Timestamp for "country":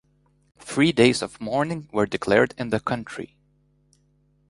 2.79-3.37